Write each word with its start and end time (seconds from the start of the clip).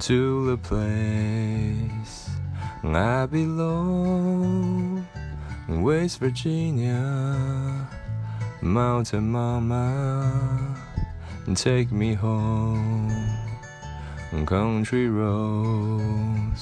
to 0.00 0.50
the 0.50 0.56
place 0.56 2.30
I 2.82 3.26
belong. 3.26 5.06
West 5.68 6.18
Virginia, 6.18 7.88
Mountain 8.60 9.30
Mama, 9.30 10.76
take 11.54 11.90
me 11.92 12.14
home. 12.14 13.10
Country 14.44 15.08
roads. 15.08 16.55